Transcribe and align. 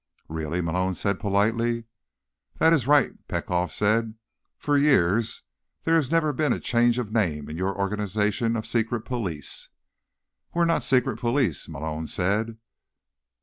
"Really?" 0.29 0.61
Malone 0.61 0.95
said 0.95 1.19
politely. 1.19 1.83
"That 2.57 2.73
is 2.73 2.87
right," 2.87 3.11
Petkoff 3.27 3.71
said. 3.71 4.15
"For 4.57 4.75
years, 4.75 5.43
there 5.83 5.93
has 5.95 6.09
never 6.09 6.33
been 6.33 6.53
a 6.53 6.59
change 6.59 6.97
of 6.97 7.11
name 7.11 7.47
in 7.47 7.55
your 7.55 7.77
organization 7.79 8.55
of 8.55 8.65
secret 8.65 9.01
police." 9.01 9.69
"We're 10.55 10.65
not 10.65 10.81
secret 10.83 11.19
police," 11.19 11.69
Malone 11.69 12.07
said. 12.07 12.57